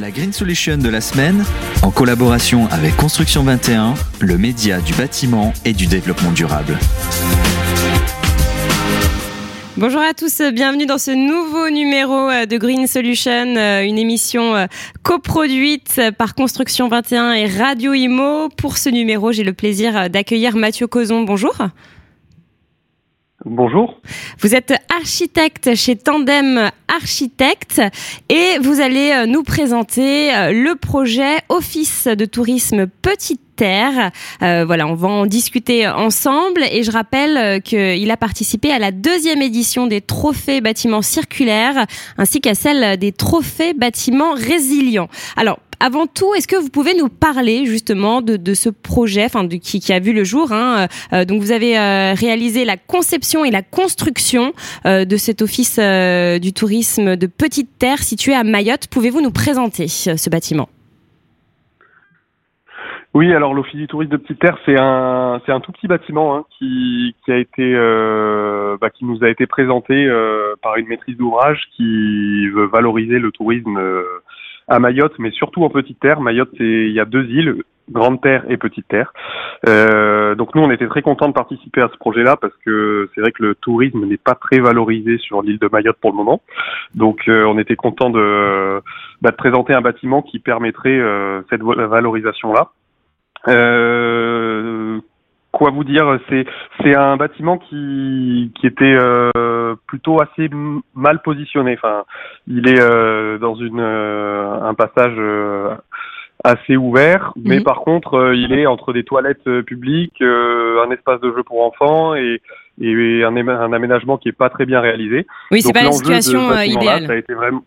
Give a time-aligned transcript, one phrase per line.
[0.00, 1.44] La Green Solution de la semaine,
[1.82, 6.78] en collaboration avec Construction 21, le média du bâtiment et du développement durable.
[9.76, 14.56] Bonjour à tous, bienvenue dans ce nouveau numéro euh, de Green Solution, euh, une émission
[14.56, 14.66] euh,
[15.02, 18.48] coproduite par Construction 21 et Radio Imo.
[18.56, 21.24] Pour ce numéro, j'ai le plaisir d'accueillir Mathieu Cozon.
[21.24, 21.54] Bonjour.
[23.46, 23.98] Bonjour.
[24.40, 27.80] Vous êtes architecte chez Tandem Architecte
[28.28, 34.10] et vous allez nous présenter le projet Office de tourisme Petite Terre.
[34.42, 38.90] Euh, voilà, on va en discuter ensemble et je rappelle qu'il a participé à la
[38.90, 41.86] deuxième édition des trophées bâtiments circulaires
[42.18, 45.08] ainsi qu'à celle des trophées bâtiments résilients.
[45.36, 49.92] Alors, avant tout, est-ce que vous pouvez nous parler justement de, ce projet, enfin qui,
[49.92, 53.62] a vu le jour hein, euh, Donc vous avez euh, réalisé la conception et la
[53.62, 54.52] construction
[54.84, 58.88] euh, de cet office du tourisme de Petite Terre situé à Mayotte.
[58.88, 60.68] Pouvez-vous nous présenter ce bâtiment?
[63.12, 66.36] Oui, alors l'Office du tourisme de Petite Terre, c'est un c'est un tout petit bâtiment
[66.36, 67.74] hein, qui qui a été
[68.80, 70.08] bah, qui nous a été présenté
[70.62, 73.80] par une maîtrise d'ouvrage qui veut valoriser le tourisme
[74.70, 76.20] à Mayotte, mais surtout en Petite Terre.
[76.20, 79.12] Mayotte, il y a deux îles, Grande Terre et Petite Terre.
[79.68, 83.20] Euh, donc nous, on était très contents de participer à ce projet-là parce que c'est
[83.20, 86.40] vrai que le tourisme n'est pas très valorisé sur l'île de Mayotte pour le moment.
[86.94, 88.80] Donc euh, on était content de,
[89.20, 92.70] bah, de présenter un bâtiment qui permettrait euh, cette valorisation-là.
[95.52, 96.46] Euh, quoi vous dire C'est
[96.82, 100.48] c'est un bâtiment qui qui était euh, plutôt assez
[100.94, 101.74] mal positionné.
[101.74, 102.04] Enfin,
[102.46, 105.18] il est euh, dans une euh, un passage
[106.42, 107.64] assez ouvert, mais mhm.
[107.64, 112.40] par contre, il est entre des toilettes publiques, un espace de jeu pour enfants et
[112.82, 115.26] et un, un aménagement qui est pas très bien réalisé.
[115.50, 117.06] Oui, c'est pas la situation idéale.
[117.06, 117.62] Ça a été vraiment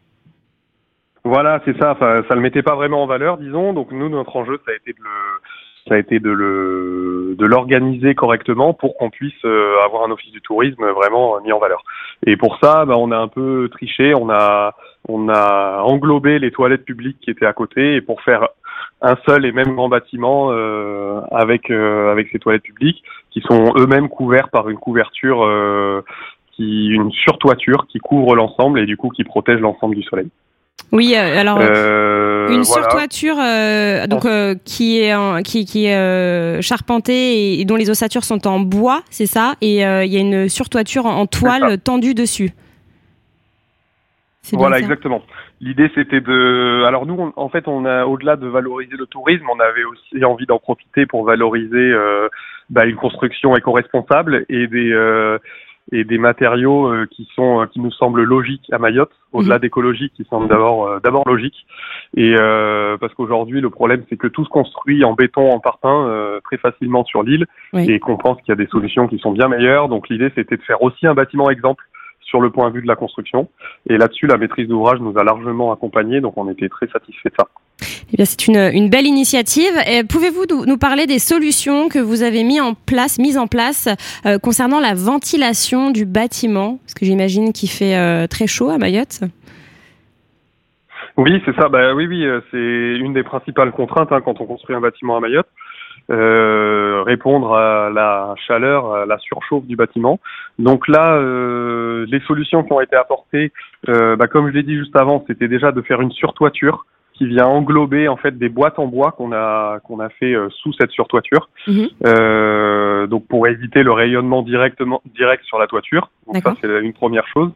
[1.26, 1.92] voilà, c'est ça.
[1.92, 3.72] Enfin, ça le mettait pas vraiment en valeur, disons.
[3.72, 5.10] Donc nous, notre enjeu, ça a été de le
[5.88, 10.86] ça a été de l'organiser correctement pour qu'on puisse euh, avoir un office du tourisme
[10.92, 11.84] vraiment mis en valeur.
[12.26, 14.74] Et pour ça, bah, on a un peu triché, on a
[15.84, 18.48] englobé les toilettes publiques qui étaient à côté et pour faire
[19.02, 24.08] un seul et même grand bâtiment euh, avec euh, ces toilettes publiques qui sont eux-mêmes
[24.08, 25.46] couverts par une couverture
[26.60, 30.30] une surtoiture qui couvre l'ensemble et du coup qui protège l'ensemble du soleil.
[30.92, 37.66] Oui, alors euh, une surtoiture euh, donc euh, qui est qui, qui est charpentée et,
[37.66, 41.26] dont les ossatures sont en bois, c'est ça, et il y a une surtoiture en,
[41.26, 42.52] toile tendue dessus.
[44.52, 45.24] Voilà, exactement.
[45.62, 46.84] L'idée c'était de.
[46.86, 50.46] Alors nous, en fait, on a au-delà de valoriser le tourisme, on avait aussi envie
[50.46, 51.94] d'en profiter pour valoriser
[52.70, 54.94] bah, une construction éco-responsable et des
[55.92, 59.62] et des matériaux euh, qui sont euh, qui nous semblent logiques à Mayotte, au-delà mhm.
[59.62, 61.66] d'écologiques qui semblent d'abord euh, d'abord logiques.
[62.16, 62.36] Et
[63.00, 67.04] parce qu'aujourd'hui le problème c'est que tout se construit en béton, en parpaing très facilement
[67.04, 69.90] sur l'île et qu'on pense qu'il y a des solutions qui sont bien meilleures.
[69.90, 71.84] Donc l'idée c'était de faire aussi un bâtiment exemple
[72.22, 73.50] sur le point de vue de la construction.
[73.90, 77.36] Et là-dessus, la maîtrise d'ouvrage nous a largement accompagnés, donc on était très satisfaits de
[77.38, 77.48] ça.
[78.18, 79.74] Eh c'est une, belle initiative.
[80.10, 83.88] Pouvez-vous nous parler des solutions que vous avez mis en place, mises en place
[84.26, 88.78] euh, concernant la ventilation du bâtiment Parce que j'imagine qu'il fait euh, très chaud à
[88.78, 89.22] Mayotte?
[91.18, 91.70] Oui, c'est ça.
[91.70, 95.20] Bah, oui, euh, c'est une des principales contraintes hein, quand on construit un bâtiment à
[95.20, 95.48] Mayotte.
[96.10, 100.20] Répondre à la chaleur, à la surchauffe du bâtiment.
[100.60, 101.18] Donc là,
[102.06, 103.54] les solutions qui ont été apportées,
[103.88, 107.46] bah, comme je l'ai dit juste avant, c'était déjà de faire une surtoiture qui vient
[107.46, 111.50] englober en fait des boîtes en bois qu'on a qu'on a fait sous cette surtoiture.
[111.68, 113.08] Mhm.
[113.08, 116.10] donc pour éviter le rayonnement directement direct sur la toiture.
[116.28, 117.52] Donc ça c'est une première chose.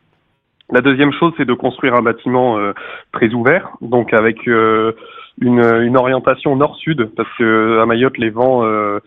[0.69, 2.59] La deuxième chose, c'est de construire un bâtiment
[3.13, 4.47] très ouvert, donc avec
[5.41, 8.99] une, une orientation nord-sud parce que à Mayotte les vents euh,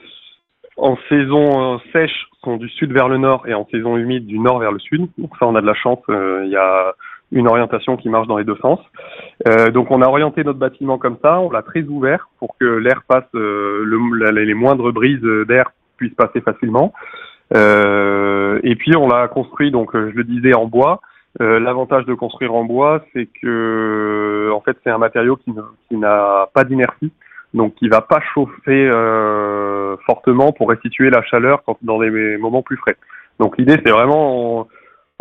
[0.76, 4.38] en saison euh, sèche sont du sud vers le nord et en saison humide du
[4.38, 5.08] nord vers le sud.
[5.18, 6.94] Donc ça on a de la chance, euh, il y a
[7.32, 8.80] une orientation qui marche dans les deux sens.
[9.48, 12.64] Euh, donc on a orienté notre bâtiment comme ça, on l'a très ouvert pour que
[12.64, 16.92] l'air passe, le, les moindres brises d'air puissent passer facilement.
[17.54, 21.00] et puis on l'a construit donc je le disais en bois
[21.40, 25.52] euh, l'avantage de construire en bois, c'est que en fait c'est un matériau qui,
[25.92, 27.12] n'a pas d'inertie,
[27.54, 32.62] donc qui va pas chauffer euh, fortement pour restituer la chaleur quand, dans des moments
[32.62, 32.96] plus frais.
[33.38, 34.66] Donc l'idée c'est vraiment,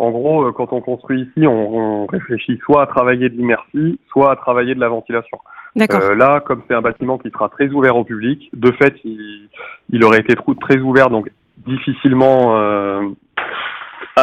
[0.00, 4.32] en, gros, euh, quand on construit ici, on, réfléchit soit à travailler de l'inertie, soit
[4.32, 5.38] à travailler de la ventilation.
[5.78, 9.48] Euh, là, comme c'est un bâtiment qui sera très ouvert au public, de fait, il,
[9.90, 11.30] il aurait été très ouvert, donc
[11.66, 12.56] difficilement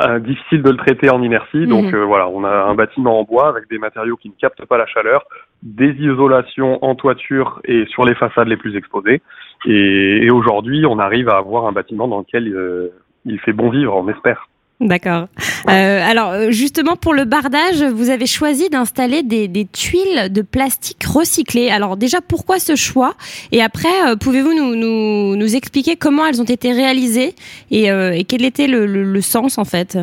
[0.06, 1.66] euh, difficile de le traiter en inertie.
[1.66, 1.96] Donc mhm.
[1.96, 4.78] euh, voilà, on a un bâtiment en bois avec des matériaux qui ne captent pas
[4.78, 5.24] la chaleur,
[5.64, 9.22] des isolations en toiture et sur les façades les plus exposées.
[9.66, 12.92] Et, aujourd'hui, on arrive à avoir un bâtiment dans lequel
[13.26, 14.48] il fait bon vivre, on espère.
[14.80, 15.28] D'accord.
[15.70, 21.72] Euh, alors justement pour le bardage, vous avez choisi d'installer des, tuiles de plastique recyclées.
[21.72, 23.14] Alors déjà pourquoi ce choix?
[23.52, 27.34] Et après, euh, pouvez-vous nous, nous, expliquer comment elles ont été réalisées
[27.72, 29.98] et, euh, quel était le, le, sens en fait?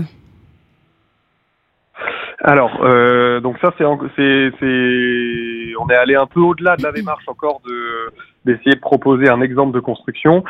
[2.40, 2.78] Alors,
[3.42, 3.84] donc ça, c'est,
[4.58, 8.10] c'est, on est allé un peu au-delà de la démarche encore de
[8.44, 10.44] d'essayer de proposer un exemple de construction,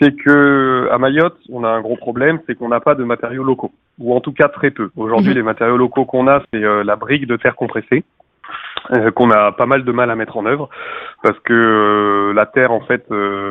[0.00, 3.44] c'est que à Mayotte, on a un gros problème, c'est qu'on n'a pas de matériaux
[3.44, 4.90] locaux, ou en tout cas très peu.
[4.96, 5.36] Aujourd'hui, mhm.
[5.36, 8.04] les matériaux locaux qu'on a, c'est euh, la brique de terre compressée.
[8.92, 10.68] Euh, qu'on a pas mal de mal à mettre en œuvre
[11.22, 13.06] parce que euh, la terre en fait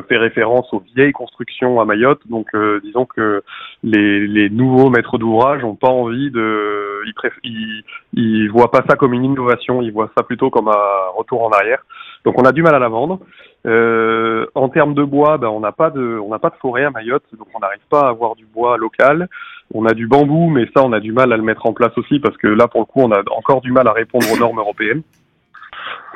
[0.09, 2.47] fait référence aux vieilles constructions à Mayotte donc
[2.83, 3.41] disons que
[3.83, 7.13] les, les nouveaux maîtres d'ouvrage n'ont pas envie de ils,
[7.43, 11.43] ils, ils voient pas ça comme une innovation ils voient ça plutôt comme un retour
[11.43, 11.85] en arrière
[12.25, 13.19] donc on a du mal à la vendre
[13.65, 16.85] euh, en termes de bois, ben, on n'a pas de, on n'a pas de forêt
[16.85, 19.27] à Mayotte, donc on n'arrive pas à avoir du bois local.
[19.73, 21.95] On a du bambou, mais ça, on a du mal à le mettre en place
[21.97, 24.37] aussi parce que là, pour le coup, on a encore du mal à répondre aux
[24.37, 25.03] normes européennes.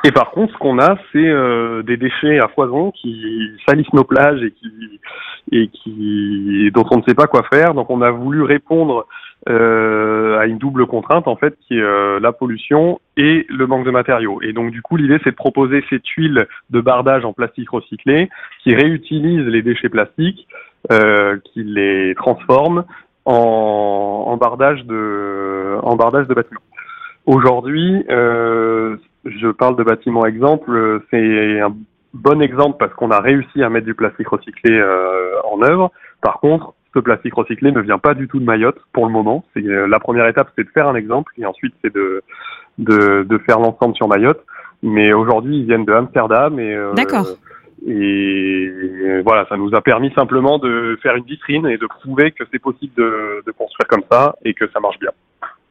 [0.06, 4.04] Et par contre, ce qu'on a, c'est euh, des déchets à foison qui salissent nos
[4.04, 5.00] plages et qui
[5.52, 7.74] et qui dont on ne sait pas quoi faire.
[7.74, 9.06] Donc, on a voulu répondre
[9.48, 13.84] euh, à une double contrainte en fait qui est euh, la pollution et le manque
[13.84, 14.40] de matériaux.
[14.42, 18.30] Et donc du coup l'idée c'est de proposer ces tuiles de bardage en plastique recyclé
[18.62, 20.48] qui réutilisent les déchets plastiques,
[20.92, 22.84] euh, qui les transforment
[23.26, 26.62] en, en, bardage de en bardage de bâtiments.
[27.26, 31.74] Aujourd'hui, euh, je parle de bâtiments exemple, c'est un
[32.12, 34.82] bon exemple parce qu'on a réussi à mettre du plastique recyclé
[35.44, 35.90] en œuvre.
[36.20, 39.44] Par contre, ce plastique recyclé ne vient pas du tout de Mayotte pour le moment.
[39.52, 42.22] C'est euh, la première étape, c'est de faire un exemple et ensuite c'est de,
[42.78, 44.40] de, de faire l'ensemble sur Mayotte.
[44.82, 47.26] Mais aujourd'hui, ils viennent de Amsterdam et euh, D'accord.
[47.86, 52.44] Et voilà, ça nous a permis simplement de faire une vitrine et de prouver que
[52.50, 55.10] c'est possible de, de construire comme ça et que ça marche bien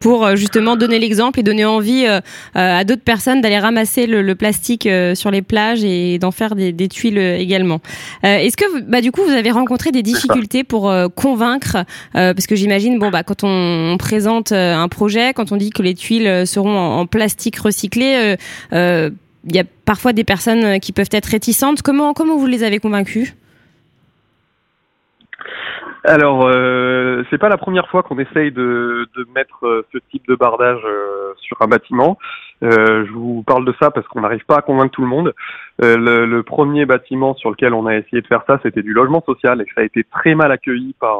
[0.03, 2.19] pour euh, justement donner l'exemple et donner envie euh,
[2.57, 6.87] euh, à d'autres personnes d'aller ramasser le, plastique sur les plages et d'en faire des,
[6.89, 7.79] tuiles également.
[8.23, 12.97] Est-ce que bah, du coup vous avez rencontré des difficultés pour convaincre parce que j'imagine
[12.97, 17.05] bon bah quand on, présente un projet, quand on dit que les tuiles seront en,
[17.05, 18.35] plastique recyclé,
[18.71, 21.83] il y a parfois des personnes qui peuvent être réticentes.
[21.83, 23.35] Comment comment vous les avez convaincus
[26.05, 30.27] alors, euh, c'est pas la première fois qu'on essaye de, de mettre euh, ce type
[30.27, 32.17] de bardage euh, sur un bâtiment.
[32.61, 35.33] Euh, je vous parle de ça parce qu'on n'arrive pas à convaincre tout le monde.
[35.79, 39.23] Le, le, premier bâtiment sur lequel on a essayé de faire ça, c'était du logement
[39.25, 41.17] social et ça a été très mal accueilli par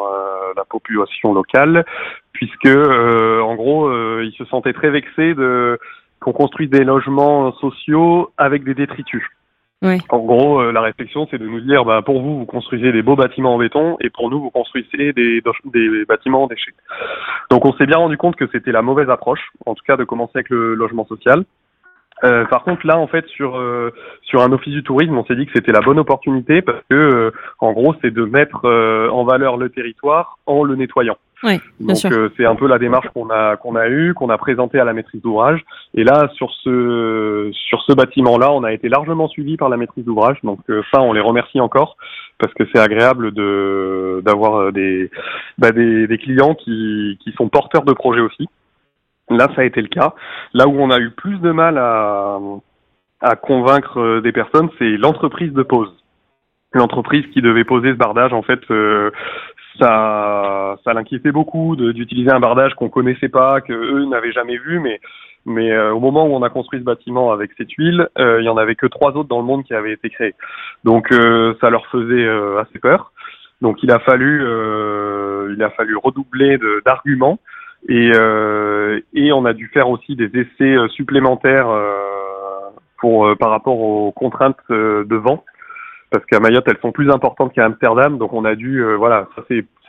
[0.55, 1.85] la population locale,
[2.33, 3.91] puisque en gros,
[4.21, 5.79] ils se sentaient très vexés de
[6.19, 9.27] qu'on construise des logements sociaux avec des détritus.
[10.09, 13.01] En gros, euh, la réflexion, c'est de nous dire, bah, pour vous, vous construisez des
[13.01, 15.41] beaux bâtiments en béton, et pour nous, vous construisez des,
[16.07, 16.73] bâtiments en déchets.
[17.51, 20.03] Donc, on s'est bien rendu compte que c'était la mauvaise approche, en tout cas, de
[20.03, 21.43] commencer avec le logement social.
[22.23, 23.91] Euh, par contre, là, en fait, sur euh,
[24.21, 27.33] sur un office du tourisme, on s'est dit que c'était la bonne opportunité parce que,
[27.59, 28.65] en gros, c'est de mettre
[29.11, 31.17] en valeur le territoire en le nettoyant.
[31.43, 31.97] Oui, Donc
[32.37, 34.93] c'est un peu la démarche qu'on a qu'on a eue, qu'on a présentée à la
[34.93, 35.61] maîtrise d'ouvrage.
[35.93, 40.05] Et là, sur ce sur ce bâtiment-là, on a été largement suivi par la maîtrise
[40.05, 40.37] d'ouvrage.
[40.43, 40.59] Donc
[40.91, 41.97] ça, on les remercie encore
[42.39, 45.11] parce que c'est agréable de d'avoir des,
[45.57, 48.47] bah, des des clients qui qui sont porteurs de projets aussi.
[49.29, 50.13] Là, ça a été le cas.
[50.53, 52.39] Là où on a eu plus de mal à,
[53.21, 55.91] à convaincre euh, des personnes, c'est l'entreprise de pose.
[56.73, 59.11] L'entreprise qui devait poser ce bardage, en fait, euh,
[59.79, 64.79] ça, ça l'inquiétait beaucoup d'utiliser un bardage qu'on connaissait pas, que eux n'avaient jamais vu,
[64.79, 64.99] mais
[65.45, 68.49] mais euh, au moment où on a construit ce bâtiment avec ces tuiles, il y
[68.49, 70.35] en avait que trois autres dans le monde qui avaient été créés.
[70.85, 72.27] Donc ça leur faisait
[72.59, 73.11] assez peur.
[73.61, 74.41] Donc il a fallu
[75.53, 77.39] il a fallu redoubler d'arguments
[77.89, 81.99] et, euh, et on a dû faire aussi des essais euh, supplémentaires euh,
[82.97, 85.43] pour par rapport aux contraintes de vent
[86.13, 89.41] parce qu'à Mayotte elles sont plus importantes qu'à Amsterdam donc on a dû voilà ça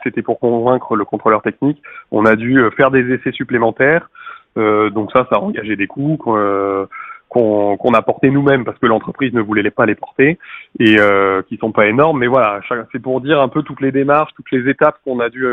[0.03, 1.81] c'était pour convaincre le contrôleur technique.
[2.11, 4.09] On a dû faire des essais supplémentaires.
[4.55, 9.41] Donc ça ça a engagé des coûts qu'on a porté nous-mêmes parce que l'entreprise ne
[9.41, 10.39] voulait pas les porter
[10.79, 12.19] et euh, qui sont pas énormes.
[12.19, 15.29] Mais voilà c'est pour dire un peu toutes les démarches toutes les étapes qu'on a
[15.29, 15.45] dû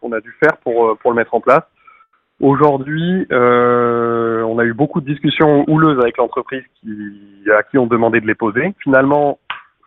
[0.00, 1.64] qu'on a dû faire pour pour le mettre en place.
[2.40, 7.86] Aujourd'hui, euh, on a eu beaucoup de discussions houleuses avec l'entreprise qui, à qui on
[7.86, 8.74] demandait de les poser.
[8.82, 9.38] Finalement,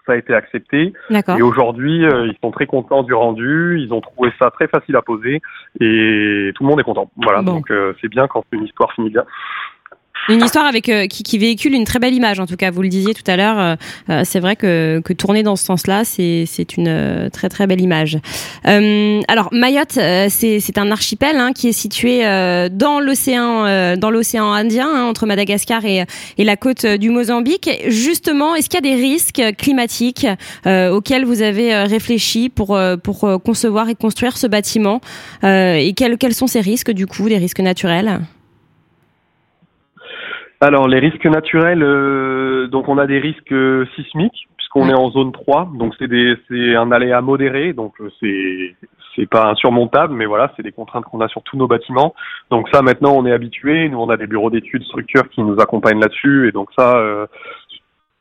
[0.10, 0.94] ça a été accepté.
[1.38, 3.80] Et aujourd'hui, euh, ils sont très contents du rendu.
[3.80, 5.42] Ils ont trouvé ça très facile à poser
[5.80, 7.12] et tout le monde est content.
[7.16, 9.24] Voilà, donc euh, c'est bien quand une histoire finit bien.
[10.30, 12.70] Une histoire avec euh, qui, qui, véhicule une très belle image, en tout cas.
[12.70, 13.76] Vous le disiez tout à l'heure, euh,
[14.10, 17.82] euh c'est vrai que, que tourner dans ce sens-là, c'est une euh, très très belle
[17.82, 18.20] image.
[18.68, 19.98] Euh, alors Mayotte,
[20.30, 22.20] c'est un archipel hein, qui est situé
[22.72, 26.06] dans l'océan dans l'océan Indien, hein, entre Madagascar et,
[26.38, 27.70] et la côte du Mozambique.
[27.88, 30.28] Justement, est-ce qu'il y a des risques climatiques
[30.66, 35.02] auxquels vous avez réfléchi pour pour concevoir et construire ce bâtiment
[35.44, 38.20] Et quels quels sont ces risques du coup, des risques naturels?
[40.62, 45.10] Alors les risques naturels, euh, donc on a des risques euh, sismiques puisqu'on est en
[45.10, 48.76] zone 3, donc c'est un aléa modéré, donc euh, c'est
[49.16, 52.14] c'est pas insurmontable, mais voilà, c'est des contraintes qu'on a sur tous nos bâtiments.
[52.52, 55.60] Donc ça maintenant on est habitué, nous on a des bureaux d'études structures qui nous
[55.62, 57.02] accompagnent là-dessus et donc ça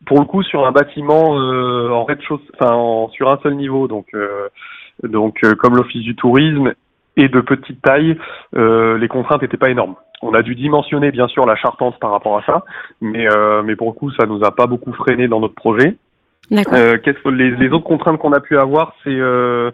[0.07, 4.07] pour le coup sur un bâtiment en rez-de-chaussée, enfin sur un seul niveau, donc
[5.03, 6.73] donc comme l'office du tourisme
[7.17, 8.17] et de petite taille,
[8.55, 9.97] les contraintes n'étaient pas énormes.
[10.23, 12.65] On a dû dimensionner bien sûr la chartance par rapport à ça,
[13.01, 15.97] mais euh, mais pour le coup ça nous a pas beaucoup freiné dans notre projet.
[16.53, 19.71] Euh, qu'est-ce que les, les, autres contraintes qu'on a pu avoir, c'est euh,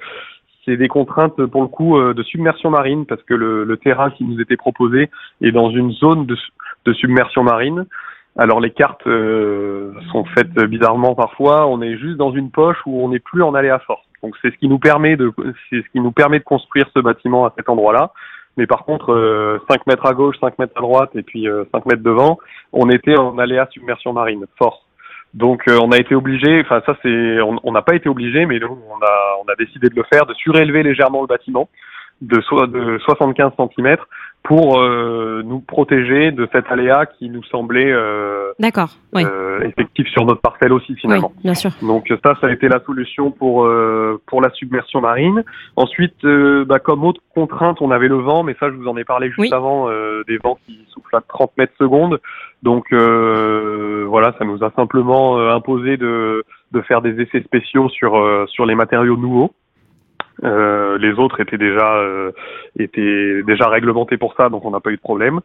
[0.65, 4.11] c'est des contraintes pour le coup euh, de submersion marine parce que le, le, terrain
[4.11, 5.11] qui nous était proposé
[5.41, 6.37] est dans une zone de,
[6.85, 7.87] de submersion marine.
[8.37, 11.67] Alors les cartes euh, sont faites bizarrement parfois.
[11.69, 14.05] On est juste dans une poche où on n'est plus en aléa force.
[14.23, 15.31] Donc c'est ce qui nous permet de
[15.71, 18.13] c'est ce qui nous permet de construire ce bâtiment à cet endroit-là.
[18.57, 21.65] Mais par contre, euh, 5 mètres à gauche, 5 mètres à droite et puis euh,
[21.73, 22.39] 5 mètres devant,
[22.73, 24.79] on était en aléa submersion marine, force.
[25.35, 28.61] Donc euh, on a été obligé, enfin ça c'est, on n'a pas été obligé, mais
[28.61, 31.69] nous on a, on a décidé de le faire, de surélever légèrement le bâtiment
[32.21, 33.97] de, so de 75 cm
[34.45, 39.25] pour euh, nous protéger de cet aléa qui nous semblait euh, D'accord, oui.
[39.25, 41.33] euh, effectif sur notre parcelle aussi finalement.
[41.37, 41.71] Oui, bien sûr.
[41.81, 45.43] Donc ça, ça a été la solution pour euh, pour la submersion marine.
[45.77, 48.99] Ensuite, euh, bah, comme autre contrainte, on avait le vent, mais ça je vous en
[48.99, 49.49] ai parlé juste Oui.
[49.51, 52.21] avant, euh, des vents qui soufflent à 30 mètres secondes.
[52.63, 57.89] Donc euh, voilà, ça nous a simplement euh, imposé de de faire des essais spéciaux
[57.89, 59.53] sur euh, sur les matériaux nouveaux.
[60.43, 62.33] Euh, les autres étaient déjà euh,
[62.79, 65.41] étaient déjà réglementés pour ça, donc on n'a pas eu de problème.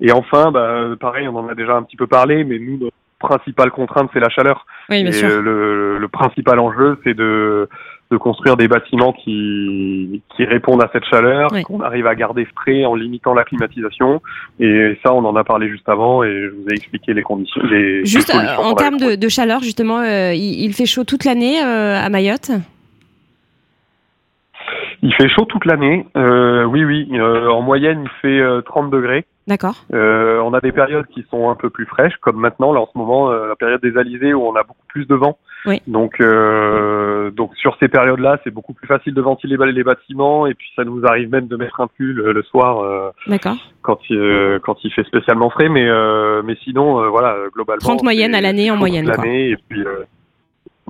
[0.00, 2.94] Et enfin, bah, pareil, on en a déjà un petit peu parlé, mais nous, notre
[3.18, 4.64] principale contrainte, c'est la chaleur.
[4.90, 5.28] Oui, bien Et sûr.
[5.28, 7.68] euh, le, le principal enjeu, c'est de,
[8.12, 11.64] de construire des bâtiments qui, qui répondent à cette chaleur, Oui.
[11.64, 14.22] qu'on arrive à garder frais en limitant la climatisation.
[14.60, 17.60] Et ça, on en a parlé juste avant, et je vous ai expliqué les conditions.
[17.64, 21.58] Les, Juste en termes de, de chaleur, justement, euh, il, il fait chaud toute l'année
[21.58, 22.52] à Mayotte?
[25.02, 26.06] Il fait chaud toute l'année.
[26.16, 27.08] Euh, oui, oui.
[27.12, 29.24] Euh, en moyenne, il fait euh, 30 degrés.
[29.46, 29.76] D'accord.
[29.94, 32.88] Euh, on a des périodes qui sont un peu plus fraîches, comme maintenant, là, en
[32.92, 35.38] ce moment, euh, la période des alizés où on a beaucoup plus de vent.
[35.64, 35.80] Oui.
[35.86, 40.52] Donc, euh, donc sur ces périodes-là, c'est beaucoup plus facile de ventiler les bâtiments, et
[40.52, 43.56] puis ça nous arrive même de mettre un pull le soir euh, D'accord.
[43.82, 45.68] quand il quand il fait spécialement frais.
[45.70, 47.80] Mais euh, mais sinon, euh, voilà, globalement.
[47.80, 50.04] 30 moyennes c'est à l'année en moyenne, l'année, et puis euh,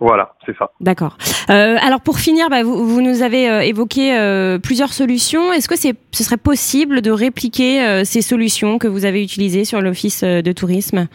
[0.01, 0.71] voilà, c'est ça.
[0.81, 1.17] D'accord.
[1.51, 5.53] Euh, alors pour finir, bah, vous, vous nous avez euh, évoqué euh, plusieurs solutions.
[5.53, 9.81] Est-ce que c'est, ce serait possible de répliquer ces solutions que vous avez utilisées sur
[9.81, 11.09] l'office de tourisme?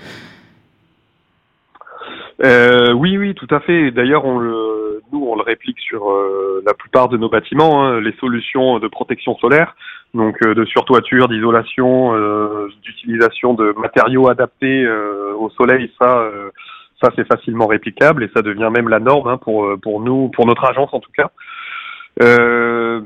[2.41, 3.91] Oui, oui, tout à fait.
[3.91, 6.11] D'ailleurs, on le, nous, on le réplique sur
[6.65, 9.75] la plupart de nos bâtiments, hein, les solutions de protection solaire,
[10.13, 12.13] donc de surtoiture, d'isolation,
[12.81, 14.85] d'utilisation de matériaux adaptés
[15.39, 15.89] au soleil.
[16.01, 16.29] Ça,
[17.03, 20.45] ça c'est facilement réplicable et ça devient même la norme hein, pour pour nous, pour
[20.45, 21.29] notre agence en tout cas.
[22.21, 23.01] Euh,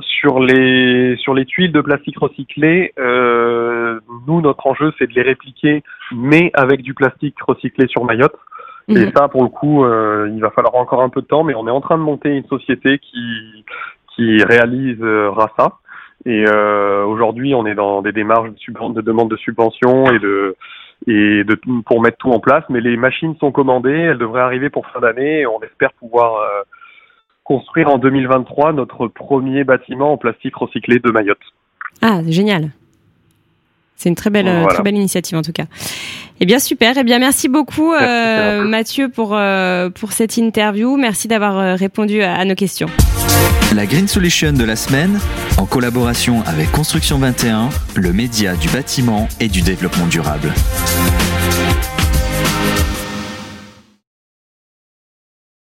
[0.00, 5.22] sur les sur les tuiles de plastique recyclé, euh, nous notre enjeu c'est de les
[5.22, 8.36] répliquer, mais avec du plastique recyclé sur Mayotte.
[8.88, 9.12] Et Mhm.
[9.14, 11.68] ça, pour le coup, euh, il va falloir encore un peu de temps, mais on
[11.68, 13.64] est en train de monter une société qui
[14.16, 15.74] qui réalisera ça.
[16.24, 20.56] Et euh, aujourd'hui, on est dans des démarches de, de demande de subvention et de
[21.06, 21.42] et
[21.86, 22.64] pour mettre tout en place.
[22.68, 25.46] Mais les machines sont commandées, elles devraient arriver pour fin d'année.
[25.46, 26.62] On espère pouvoir euh,
[27.44, 31.38] construire en 2023 notre premier bâtiment en plastique recyclé de Mayotte.
[32.02, 32.70] Ah, génial.
[34.00, 34.68] C'est une très belle, Voilà.
[34.68, 35.64] très belle initiative en tout cas.
[36.40, 36.96] Eh bien super.
[36.96, 38.64] Eh bien merci beaucoup Merci, euh.
[38.64, 40.96] Mathieu pour euh, pour cette interview.
[40.96, 42.88] Merci d'avoir euh, répondu à, à nos questions.
[43.74, 45.18] La Green Solution de la semaine,
[45.58, 50.52] en collaboration avec Construction 21, le média du bâtiment et du développement durable.